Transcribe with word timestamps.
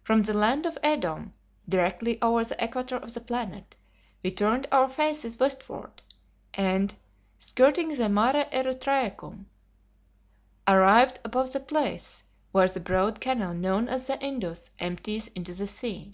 From 0.00 0.22
the 0.22 0.32
land 0.32 0.64
of 0.64 0.78
Edom, 0.82 1.34
directly 1.68 2.18
over 2.22 2.42
the 2.46 2.64
equator 2.64 2.96
of 2.96 3.12
the 3.12 3.20
planet, 3.20 3.76
we 4.22 4.30
turned 4.30 4.66
our 4.72 4.88
faces 4.88 5.38
westward, 5.38 6.00
and, 6.54 6.94
skirting 7.38 7.88
the 7.94 8.08
Mare 8.08 8.48
Erytraeum, 8.52 9.44
arrived 10.66 11.20
above 11.24 11.52
the 11.52 11.60
place 11.60 12.22
where 12.52 12.68
the 12.68 12.80
broad 12.80 13.20
canal 13.20 13.52
known 13.52 13.86
as 13.86 14.06
the 14.06 14.18
Indus 14.24 14.70
empties 14.78 15.28
into 15.28 15.52
the 15.52 15.66
sea. 15.66 16.12